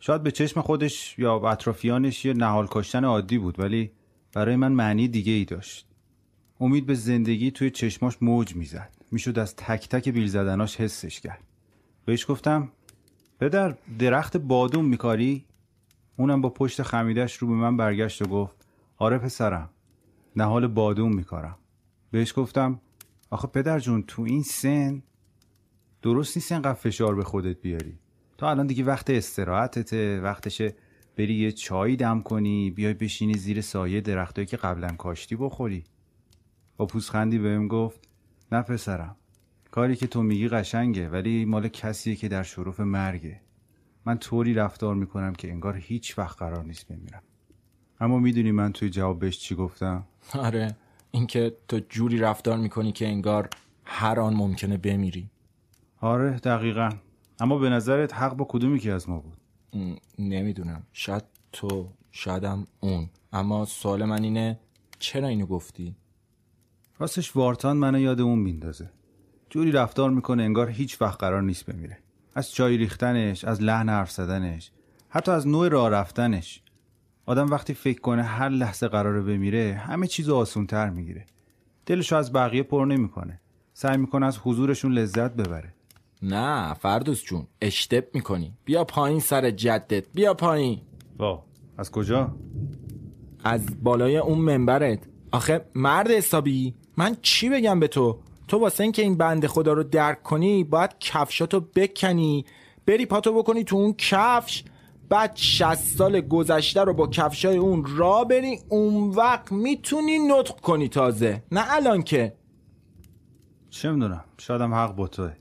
[0.00, 3.90] شاید به چشم خودش یا اطرافیانش یه نهال کاشتن عادی بود ولی
[4.32, 5.86] برای من معنی دیگه ای داشت.
[6.60, 8.90] امید به زندگی توی چشماش موج می‌زد.
[9.10, 11.44] می‌شد از تک تک بیل زدناش حسش کرد.
[12.04, 12.72] بهش گفتم
[13.40, 15.44] پدر درخت بادوم میکاری؟
[16.16, 19.70] اونم با پشت خمیدش رو به من برگشت و گفت آره پسرم
[20.36, 21.58] نهال بادوم میکارم.
[22.10, 22.80] بهش گفتم
[23.30, 25.02] آخه پدر جون تو این سن
[26.02, 27.98] درست نیست اینقدر فشار به خودت بیاری.
[28.38, 30.74] تا الان دیگه وقت استراحتته وقتشه
[31.16, 35.84] بری یه چایی دم کنی بیای بشینی زیر سایه درختایی که قبلا کاشتی بخوری.
[36.76, 38.08] با پوزخندی بهم گفت
[38.52, 39.16] نه پسرم
[39.70, 43.40] کاری که تو میگی قشنگه ولی مال کسیه که در شرف مرگه.
[44.04, 47.22] من طوری رفتار می‌کنم که انگار هیچ وقت قرار نیست بمیرم.
[48.00, 50.76] اما می‌دونی من توی جواب بهش چی گفتم؟ آره
[51.10, 53.48] اینکه تو جوری رفتار می‌کنی که انگار
[53.84, 55.30] هر آن ممکنه بمیری.
[56.00, 56.90] آره دقیقا.
[57.40, 59.38] اما به نظرت حق با کدومی که از ما بود؟
[60.18, 60.82] نمی‌دونم.
[60.92, 63.10] شاید تو شایدم اون.
[63.32, 64.60] اما سوال من اینه
[64.98, 65.96] چرا اینو گفتی؟
[66.98, 68.90] راستش وارتان منو یاد اون میندازه.
[69.50, 71.98] جوری رفتار می‌کنه انگار هیچ وقت قرار نیست بمیره.
[72.34, 74.70] از چای ریختنش از لحن حرف زدنش
[75.08, 76.62] حتی از نوع راه رفتنش.
[77.26, 81.26] آدم وقتی فکر کنه هر لحظه قراره بمیره همه چیزو آسونتر می‌گیره.
[81.86, 83.40] دلشو از بقیه پر نمی‌کنه.
[83.72, 85.74] سعی می‌کنه از حضورشون لذت ببره.
[86.22, 88.54] نه فردوس جون اشتب می‌کنی.
[88.64, 90.80] بیا پایین سر جدت بیا پایین.
[91.18, 91.44] وا
[91.78, 92.36] از کجا؟
[93.44, 94.98] از بالای اون منبرت.
[95.32, 99.82] آخه مرد حسابی من چی بگم به تو؟ تو واسه اینکه این بند خدا رو
[99.82, 102.44] درک کنی باید کفشاتو بکنی.
[102.86, 104.64] بری پاتو بکنی تو اون کفش.
[105.08, 110.88] بعد 60 سال گذشته رو با کفشای اون را بری اون وقت می‌تونی نطق کنی
[110.88, 111.42] تازه.
[111.52, 112.36] نه الان که.
[113.70, 115.32] چه می‌دونم شادم حق با توه.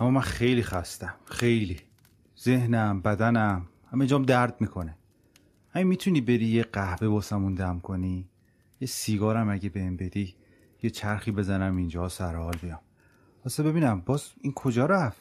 [0.00, 1.14] اما من خیلی خستم.
[1.24, 1.76] خیلی.
[2.40, 4.96] ذهنم بدنم همه جام درد می‌کنه.
[5.70, 8.28] همین می‌تونی بری یه قهوه واسمون دم کنی
[8.80, 10.34] یه سیگارم اگه بهم بدی
[10.82, 12.80] یه چرخی بزنم اینجا سر حال بیام.
[13.44, 15.20] واسه ببینم باز این کجا رفت؟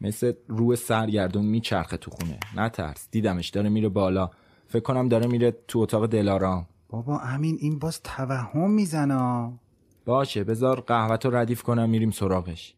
[0.00, 2.40] مثل روی سرگردون میچرخه تو خونه.
[2.56, 3.08] نترس.
[3.10, 4.30] دیدمش داره میره بالا.
[4.66, 6.66] فکر کنم داره میره تو اتاق دلارام.
[6.88, 9.52] بابا امین این باز توهم می‌زنه.
[10.04, 12.74] باشه بذار قهوه رو ردیف کنم میریم سراغش.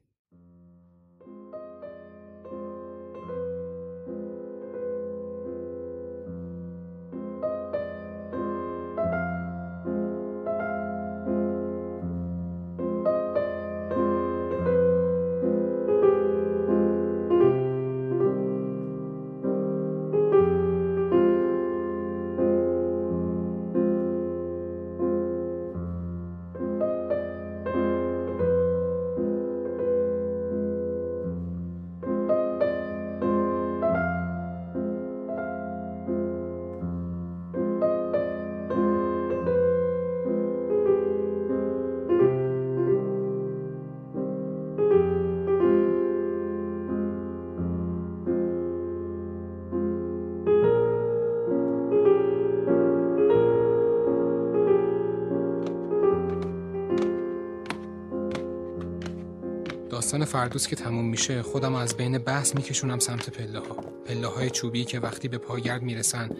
[60.10, 63.74] داستان فردوس که تموم میشه خودم از بین بحث میکشونم سمت پله ها
[64.06, 66.30] پله های چوبی که وقتی به پایگرد می‌رسن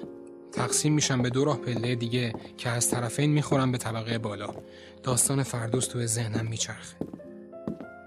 [0.52, 4.54] تقسیم میشن به دو راه پله دیگه که از طرفین می‌خورن به طبقه بالا.
[5.02, 6.96] داستان فردوس توی ذهنم میچرخه.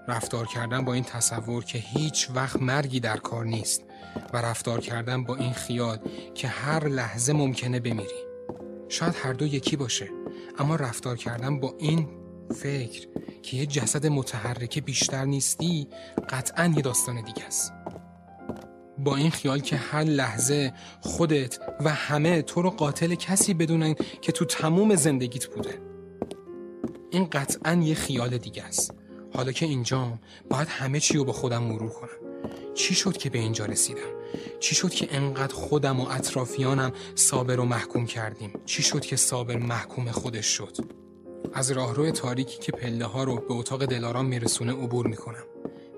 [0.08, 3.84] رفتار کردن با این تصور که هیچ وقت مرگی در کار نیست
[4.34, 5.97] و رفتار کردن با این خیال
[6.36, 8.23] که هر لحظه ممکنه بمیری.
[8.89, 10.10] شاید هر دو یکی باشه
[10.60, 13.08] اما رفتار کردن با این فکر
[13.41, 15.88] که یه جسد متحرکه بیشتر نیستی
[16.29, 17.73] قطعا یه داستان دیگه است.
[18.97, 24.32] با این خیال که هر لحظه خودت و همه تو رو قاتل کسی بدونن که
[24.32, 25.82] تو تموم زندگیت بوده.
[27.12, 28.93] این قطعا یه خیال دیگه است.
[29.34, 32.10] حالا که اینجام باید همه چی رو با خودم مرور کنم.
[32.73, 34.12] چی شد که به اینجا رسیدم؟
[34.60, 39.58] چی شد که انقدر خودم و اطرافیانم صابر و محکوم کردیم؟ چی شد که صابر
[39.58, 41.02] محکوم خودش شد؟
[41.53, 45.43] از راهرو تاریکی که پله ها رو به اتاق دلارام میرسونه عبور می‌کنم.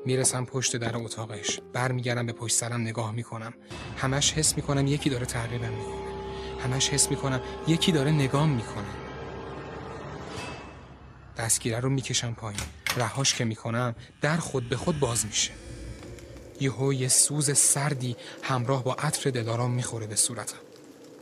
[0.05, 1.59] می‌رسم پشت در اتاقش.
[1.73, 3.53] برمیگردم به پشت سرم نگاه می‌کنم.
[3.97, 6.05] همش حس می‌کنم یکی داره تعقیبم می‌کنه.
[6.63, 8.85] همش حس می‌کنم یکی داره نگام می‌کنه.
[11.37, 12.61] دستگیره رو می‌کشم پایین.
[12.97, 15.51] رهاش که می‌کنم در خود به خود باز میشه.
[16.61, 20.57] یهو یه سوز سردی همراه با عطر دلارام می‌خوره به صورتم.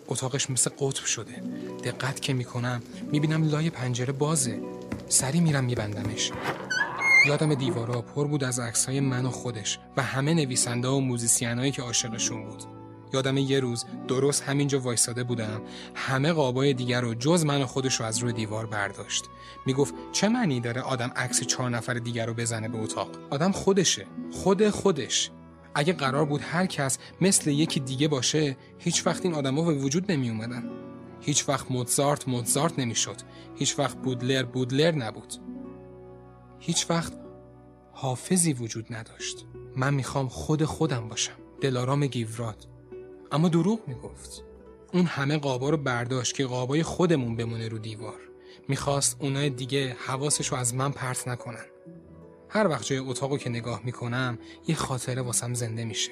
[0.08, 1.44] اتاقش مثل قطب شده.
[1.84, 4.60] دقت که می‌کنم می‌بینم لای پنجره بازه.
[5.08, 6.32] سری میرم میبندمش.
[7.28, 11.82] یادم دیوارا پر بود از عکسهای من و خودش و همه نویسنده و موزیسینایی که
[11.82, 12.64] عاشقشون بود.
[13.14, 15.62] یادم یه روز درست همینجا وایساده بودم.
[15.96, 19.26] همه قابای دیگر رو جز من و خودش رو از روی دیوار برداشت.
[19.66, 24.06] می‌گفت چه معنی داره آدم عکس چهار نفر دیگر رو بزنه به اتاق؟ آدم خودشه.
[24.32, 25.32] خود خودش.
[25.76, 30.12] اگه قرار بود هر کس مثل یکی دیگه باشه هیچ وقت این آدما به وجود
[30.12, 30.70] نمی اومدن
[31.22, 33.16] هیچ وقت موزارت موزارت نمی‌شد.
[33.56, 35.34] هیچ وقت بودلر بودلر نبود.
[36.60, 37.14] هیچ وقت
[37.94, 39.46] حافظی وجود نداشت.
[39.76, 41.34] من می‌خوام خود خودم باشم.
[41.62, 42.68] دلارام گیوراد
[43.32, 44.44] اما دروغ می‌گفت.
[44.94, 48.20] اون همه قابا رو برداشت که قابای خودمون بمونه رو دیوار.
[48.68, 51.66] می‌خواست اونای دیگه حواسش رو از من پرت نکنن.
[52.54, 54.38] هر وقت جای اتاقو که نگاه می‌کنم
[54.68, 56.12] یه خاطره واسم زنده میشه.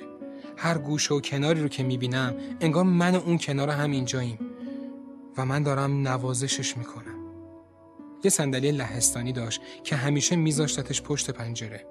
[0.57, 4.39] هر گوشه و کناری رو که می‌بینم انگار من و اون کنار هم اینجاییم
[5.37, 7.15] و من دارم نوازشش می‌کنم.
[8.23, 11.85] یه صندلی لهستانی داشت که همیشه میذاشتتش پشت پنجره.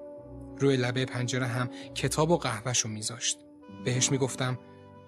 [0.58, 3.38] روی لبه پنجره هم کتاب و قهوهشو میذاشت.
[3.84, 4.58] بهش می‌گفتم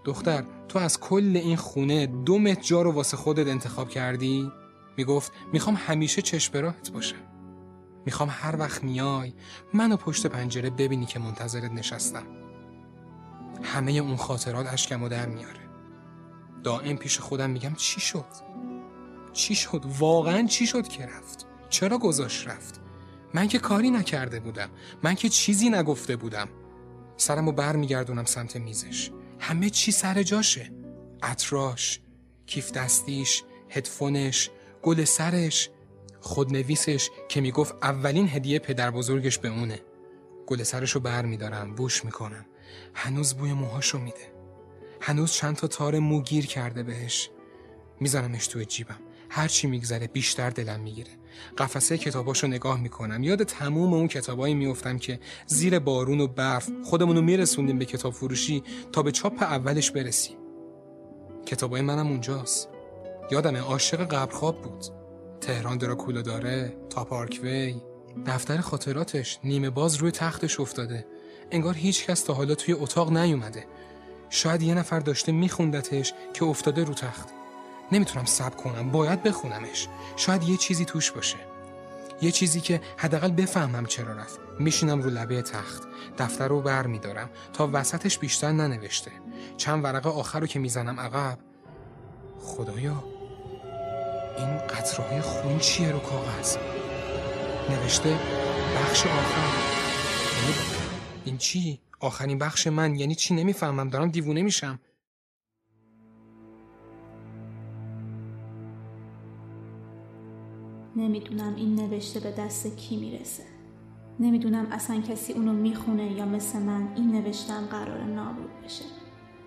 [0.05, 4.53] دختر تو از کل این خونه دو متر جا رو واسه خودت انتخاب کردی؟
[4.97, 7.32] می‌گفت می‌خوام همیشه چشم راهت باشم.
[8.07, 9.33] می‌خوام هر وقت میای
[9.75, 12.27] منو پشت پنجره ببینی که منتظرت نشستم.
[13.63, 15.61] همه اون خاطرات اشکمو در میاره.
[16.65, 18.25] دائم پیش خودم میگم چی شد؟
[19.33, 22.81] چی شد؟ واقعا چی شد که رفت؟ چرا گذاشت رفت؟
[23.35, 24.71] من که کاری نکرده بودم.
[25.03, 26.49] من که چیزی نگفته بودم.
[27.17, 29.11] سرمو بر میگردونم سمت میزش.
[29.39, 30.73] همه چی سر جاشه.
[31.23, 32.01] اطراش
[32.47, 34.51] کیف دستیش هدفونش
[34.83, 35.71] گل سرش.
[36.23, 39.81] خودنویسش که می‌گفت اولین هدیه پدر بزرگش به اونه.
[40.47, 42.47] گل سرشو بر میدارم بوش می‌کنم.
[42.95, 44.33] هنوز بوی موهاشو میده.
[45.01, 47.31] هنوز چند تا تار مو گیر کرده بهش.
[48.01, 48.99] میزنمش توی جیبم.
[49.31, 51.11] هرچی میگذره بیشتر دلم می‌گیره.
[51.59, 53.23] قفسه کتاباشو نگاه می‌کنم.
[53.23, 58.63] یاد تموم اون کتابایی میفتم که زیر بارون و برف خودمونو میرسوندیم به کتاب فروشی
[58.93, 60.37] تا به چاپ اولش برسیم.
[61.47, 62.69] کتابای منم اونجاست.
[63.31, 65.02] یادم عاشق قبرخواب بود.
[65.43, 67.83] تهران دراکولا داره تا پارکوی
[68.27, 71.07] دفتر خاطراتش نیمه باز روی تختش افتاده.
[71.51, 73.67] انگار هیچ کس تا حالا توی اتاق نیومده.
[74.31, 77.29] شاید یه نفر داشته میخوندتش که افتاده رو تخت.
[77.93, 79.89] نمی‌تونم سب کنم باید بخونمش.
[80.17, 81.37] شاید یه چیزی توش باشه.
[82.23, 84.41] یه چیزی که حداقل بفهمم چرا رفت.
[84.59, 85.83] میشینم رو لبه تخت.
[86.19, 89.11] دفتر رو بر میدارم تا وسطش بیشتر ننوشته.
[89.57, 91.39] چند ورقه آخر رو که می‌زنم عقب.
[92.41, 93.05] خدایا.
[94.39, 96.57] این قطرهای خون چیه رو کاغذ؟
[97.71, 98.19] نوشته
[98.77, 99.47] بخش آخر.
[100.43, 100.55] یعنی
[101.25, 102.97] این چی؟ آخرین بخش من.
[102.97, 103.89] یعنی چی نمی‌فهمم.
[103.89, 104.81] دارم دیوونه میشم.
[110.97, 113.43] نمی‌دونم این نوشته به دست کی می‌رسه.
[114.21, 118.85] نمی‌دونم اصلا کسی اونو می‌خونه یا مثل من این نوشتم قرار نابود بشه.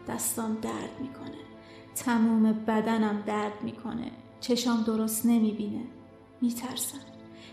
[0.08, 1.38] دستام درد می‌کنه.
[1.95, 4.12] تموم بدنم درد می‌کنه.
[4.39, 5.82] چشام درست نمی‌بینه.
[6.41, 6.98] میترسم.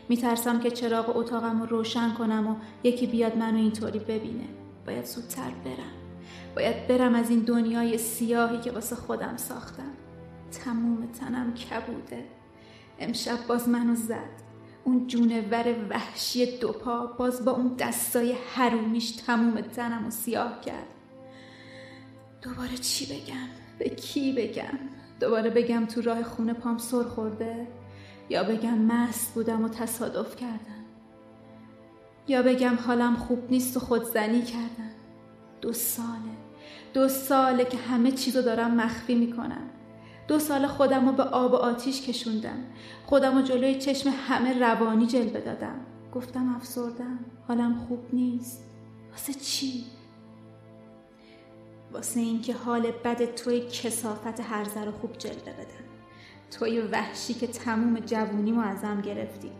[0.08, 4.48] میترسم که چراغ اتاقم رو روشن کنم و یکی بیاد منو اینطوری ببینه.
[4.86, 5.92] باید زودتر برم.
[6.56, 9.92] باید برم از این دنیای سیاهی که واسه خودم ساختم.
[10.64, 12.24] تموم تنم کبوده.
[12.98, 14.42] امشب باز منو زد.
[14.84, 20.86] اون جونور وحشی دوپا باز با اون دستای حرومیش تموم تنم و سیاه کرد.
[22.42, 24.78] دوباره چی بگم؟ به کی بگم؟
[25.22, 27.66] دوباره بگم تو راه خونه پام سر خورده؟
[28.28, 30.84] یا بگم مست بودم و تصادف کردم؟
[32.28, 34.90] یا بگم حالم خوب نیست و خودزنی کردم؟
[35.60, 36.36] دو ساله
[36.94, 39.70] دو ساله که همه چیزو دارم مخفی می‌کنم
[40.28, 42.64] دو سال خودم رو به آب و آتیش کشوندم
[43.06, 45.80] خودم رو جلوی چشم همه روانی جلوه دادم
[46.14, 47.18] گفتم افسردم
[47.48, 48.64] حالم خوب نیست
[49.10, 49.84] واسه چی؟
[51.92, 55.84] واسه اینکه حال بد توی کسافت هر ذره خوب جلوه بدم
[56.50, 59.50] توی وحشی که تموم جوونیمو ازم گرفتی.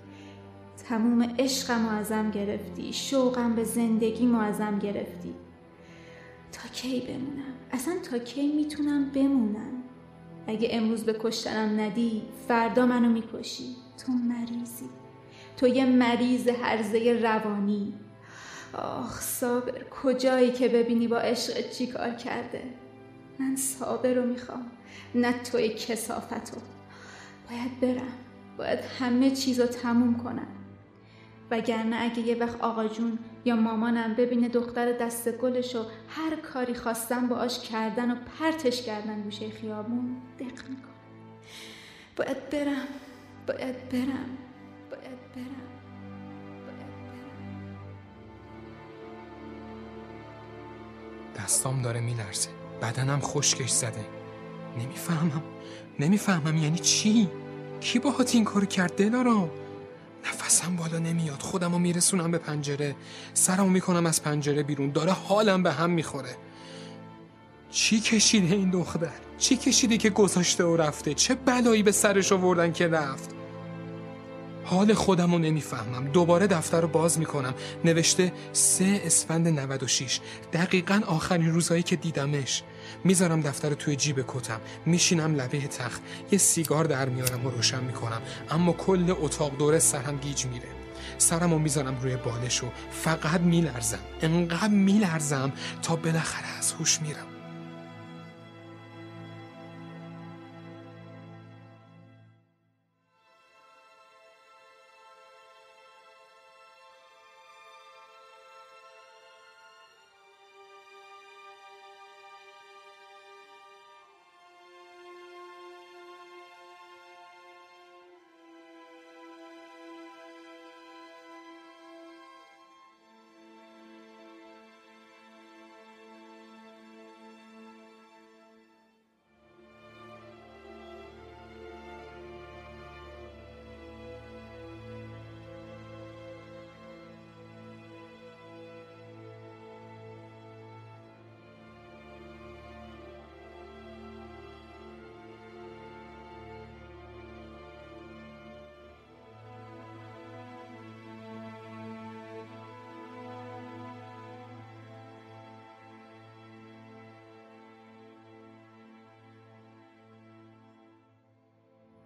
[0.89, 2.93] تموم عشقمو ازم گرفتی.
[2.93, 5.35] شوقم به زندگیمو ازم گرفتی.
[6.53, 9.83] تا کی بمونم؟ اصلا تا کی می‌تونم بمونم؟
[10.47, 13.77] اگه امروز به کشتنم ندی فردا منو می‌کشی.
[14.07, 14.89] تو مریضی.
[15.57, 17.95] تو یه مریض هرزه روانی.
[18.75, 22.63] آخ صابر کجایی که ببینی با عشق چی کار کرده؟
[23.39, 24.71] من صابر رو می‌خوام
[25.15, 26.57] نه توی کسافتو
[27.51, 28.13] باید برم
[28.59, 30.47] باید همه چیز رو تموم کنم.
[31.51, 35.77] وگرنه اگه یه وقت آقا جون یا مامانم ببینه دختر دست گلش
[36.09, 40.93] هر کاری خواستم باش کردن و پرتش کردن گوشه خیابون دق می‌کنه
[42.17, 42.89] باید برم
[43.47, 44.39] باید برم
[44.91, 45.82] باید برم.
[51.53, 52.49] دستام داره میلرزه.
[52.83, 54.05] بدنم خشکش زده.
[54.79, 55.43] نمی‌فهمم.
[56.01, 57.29] نمی‌فهمم یعنی چی؟
[57.81, 59.51] کی باهات این کار کرد دلارام
[60.29, 61.41] نفسم بالا نمیاد.
[61.41, 62.97] خودمو میرسونم به پنجره.
[63.35, 64.91] سرمو می‌کنم از پنجره بیرون.
[64.91, 66.37] داره حالم به هم می‌خوره.
[67.71, 72.73] چی کشیده این دختر؟ چی کشیده که گذاشته و رفته؟ چه بلایی به سرش آوردن
[72.73, 73.31] که رفت؟
[74.65, 76.09] حال خودم رو نمی‌فهمم.
[76.09, 77.55] دوباره دفتر رو باز می‌کنم.
[77.85, 80.21] نوشته سه اسفند 96
[80.53, 82.63] دقیقا آخرین روزایی که دیدمش.
[83.05, 84.61] می‌ذارم دفتر رو توی جیب کتم.
[84.87, 86.03] میشینم لبه تخت.
[86.33, 88.23] یه سیگار در میارم و روشن می‌کنم.
[88.51, 90.69] اما کل اتاق دوره سرم گیج میره.
[91.19, 93.99] سرم رو می‌ذارم روی بالش و فقط میلرزم.
[94.23, 95.53] انقدر میلرزم
[95.83, 97.32] تا بالاخره از هوش میرم.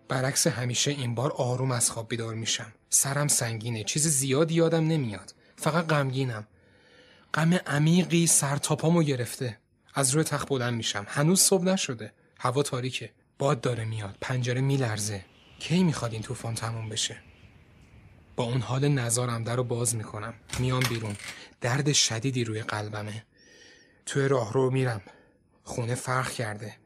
[0.09, 2.73] برعکس همیشه این بار آروم از خواب بیدار میشم.
[2.91, 3.85] سرم سنگینه.
[3.85, 5.35] چیز زیادی یادم نمیاد.
[5.57, 6.47] فقط غمگینم.
[7.35, 9.59] غم عمیقی سر تاپامو گرفته.
[9.95, 11.07] از روی تخت بلند میشم.
[11.09, 12.13] هنوز صبح نشده.
[12.39, 13.13] هوا تاریکه.
[13.39, 14.17] باد داره میاد.
[14.21, 15.25] پنجره میلرزه.
[15.59, 17.17] کی می‌خواد این طوفان تموم بشه؟
[18.37, 20.35] با اون حال نظارم در رو باز می‌کنم.
[20.59, 21.17] میام بیرون.
[21.61, 23.25] درد شدیدی روی قلبمه.
[24.07, 25.03] توی راه رو میرم.
[25.65, 26.77] خونه فرق کرده.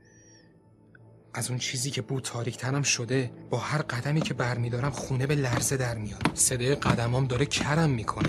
[1.35, 5.35] از اون چیزی که بود تاریک تنم شده با هر قدمی که برمیدارم خونه به
[5.35, 6.31] لرزه در میاد.
[6.35, 8.29] صدای قدمام داره کرم می‌کنه.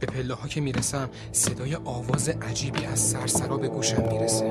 [0.00, 4.44] به پله ها که می‌رسم صدای آواز عجیبی از سرسرا به گوشم می‌رسه.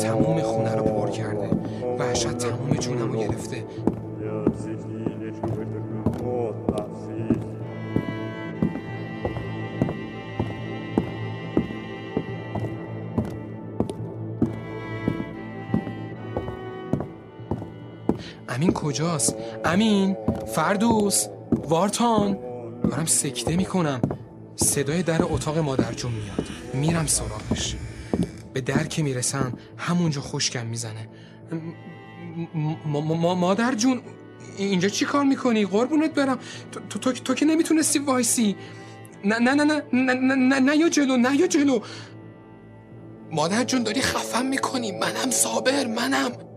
[0.00, 1.50] تموم خونه رو پر کرده.
[1.98, 3.64] وحشت تموم جونم رو گرفته.
[18.60, 20.16] امین کجاست؟ امین؟
[20.54, 21.26] فردوس؟
[21.68, 22.38] وارتان؟
[22.90, 24.00] دارم سکته می‌کنم
[24.56, 27.76] صدای در اتاق مادر جون میاد میرم سراغش
[28.52, 31.08] به در که می‌رسم همونجا خشکم می‌زنه
[33.16, 34.00] مادر جون
[34.56, 36.38] اینجا چی کار می‌کنی؟ قربونت برم
[36.72, 38.56] تو, تو, تو, تو که نمی‌تونستی وایسی
[39.24, 41.80] نه نه نه نه نه نه نه نه یا جلو نه یا جلو
[43.32, 46.49] مادر جون داری خفم می‌کنی منم صابر منم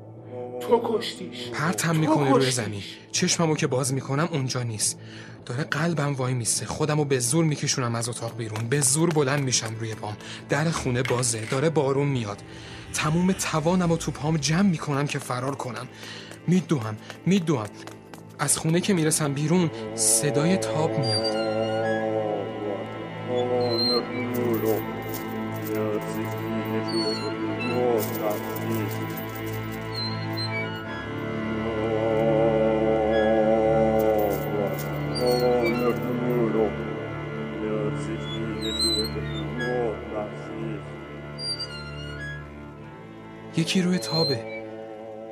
[0.70, 1.50] تو کشتیش.
[1.54, 2.82] پرتم می‌کنه روی زمین.
[3.12, 5.00] چشممو که باز می‌کنم اونجا نیست.
[5.46, 8.68] داره قلبم وای میسته خودمو به زور میکشونم از اتاق بیرون.
[8.68, 10.18] به زور بلند میشم روی پام.
[10.50, 11.46] در خونه بازه.
[11.46, 12.42] داره بارون میاد.
[12.94, 15.88] تموم توانم و تو پام جمع می‌کنم که فرار کنم.
[16.48, 16.98] میدوهم.
[17.26, 17.68] میدوهم.
[18.40, 21.53] از خونه که می‌رسم بیرون صدای تاب میاد.
[43.64, 44.64] یکی روی تابه.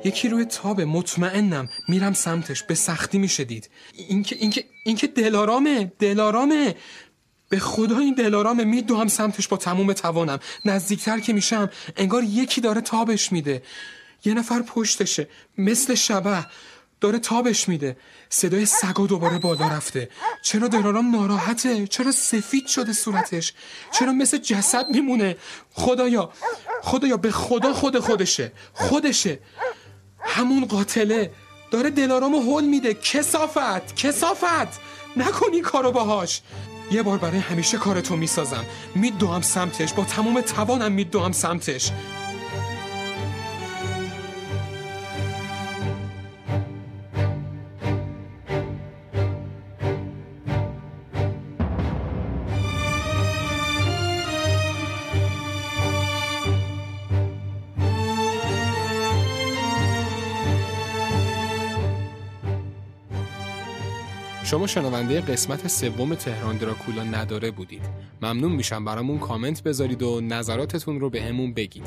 [0.04, 0.84] یکی روی تابه.
[0.84, 1.68] مطمئنم.
[1.88, 2.62] میرم سمتش.
[2.62, 3.70] به سختی میشه دید.
[4.08, 5.92] اینکه اینکه اینکه دلارامه.
[5.98, 6.74] دلارامه.
[7.48, 8.64] به خدا این دلارامه.
[8.64, 10.38] میدوهم سمتش با تموم توانم.
[10.64, 13.62] نزدیکتر که میشم انگار یکی داره تابش میده.
[14.24, 15.28] یه نفر پشتشه.
[15.58, 16.46] مثل شبه.
[17.02, 17.96] داره تابش میده.
[18.28, 20.08] صدای سگا دوباره بالا رفته.
[20.42, 23.52] چرا دلارام ناراحته؟ چرا سفید شده صورتش؟
[23.92, 25.36] چرا مثل جسد میمونه؟
[25.74, 26.32] خدایا
[26.82, 28.52] خدایا به خدا خود خودشه.
[28.72, 29.38] خودشه.
[30.20, 31.30] همون قاتله.
[31.70, 32.94] داره دلارامو هول میده.
[32.94, 34.80] کسافت کسافت.
[35.16, 36.40] نکنی کارو باهاش.
[36.90, 38.64] یه بار برای همیشه کارتو می‌سازم.
[38.94, 39.92] میدوام سمتش.
[39.92, 41.90] با تمام توانم میدوام سمتش.
[64.52, 67.82] شما شنونده قسمت سوم تهران دراکولا نداره بودید.
[68.22, 71.86] ممنون میشم برامون کامنت بذارید و نظراتتون رو به همون بگید.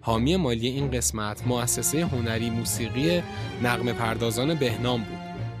[0.00, 3.22] حامی مالی این قسمت مؤسسه هنری موسیقی
[3.62, 5.18] نقم پردازان بهنام بود.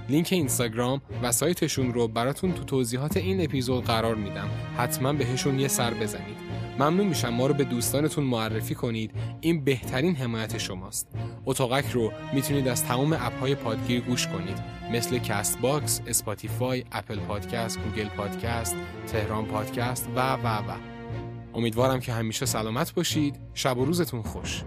[0.08, 4.48] لینک اینستاگرام و سایتشون رو براتون تو توضیحات این اپیزود قرار میدم.
[4.76, 6.45] حتما بهشون یه سر بزنید.
[6.78, 9.10] ممنون میشم ما رو به دوستانتون معرفی کنید.
[9.40, 11.08] این بهترین حمایت شماست.
[11.46, 14.58] اتاقک رو می‌تونید از تمام اپهای پادگیر گوش کنید.
[14.92, 20.76] مثل CastBox، Spotify، Apple Podcast، Google Podcast، تهران پادکست و و و.
[21.54, 23.36] امیدوارم که همیشه سلامت باشید.
[23.54, 24.62] شب و روزتون خوش.